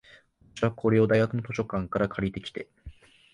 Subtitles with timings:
[0.55, 2.67] 私は、これを大学の図書館から借りてきて、